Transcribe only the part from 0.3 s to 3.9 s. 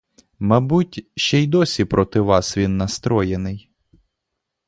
Мабуть, ще й досі проти вас він настроєний.